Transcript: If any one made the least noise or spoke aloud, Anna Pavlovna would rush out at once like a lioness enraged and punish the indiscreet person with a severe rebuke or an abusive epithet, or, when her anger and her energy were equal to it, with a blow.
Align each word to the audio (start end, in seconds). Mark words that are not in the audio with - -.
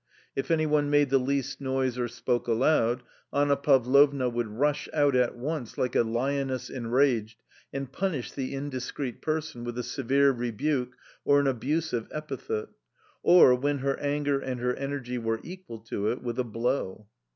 If 0.35 0.49
any 0.49 0.65
one 0.65 0.89
made 0.89 1.11
the 1.11 1.19
least 1.19 1.61
noise 1.61 1.95
or 1.99 2.07
spoke 2.07 2.47
aloud, 2.47 3.03
Anna 3.31 3.55
Pavlovna 3.55 4.29
would 4.29 4.47
rush 4.47 4.89
out 4.95 5.15
at 5.15 5.37
once 5.37 5.77
like 5.77 5.95
a 5.95 6.01
lioness 6.01 6.71
enraged 6.71 7.37
and 7.71 7.91
punish 7.91 8.31
the 8.31 8.55
indiscreet 8.55 9.21
person 9.21 9.63
with 9.63 9.77
a 9.77 9.83
severe 9.83 10.31
rebuke 10.31 10.95
or 11.23 11.39
an 11.39 11.45
abusive 11.45 12.07
epithet, 12.11 12.69
or, 13.21 13.53
when 13.53 13.77
her 13.77 13.95
anger 13.99 14.39
and 14.39 14.59
her 14.59 14.73
energy 14.73 15.19
were 15.19 15.39
equal 15.43 15.77
to 15.81 16.07
it, 16.07 16.23
with 16.23 16.39
a 16.39 16.43
blow. 16.43 17.05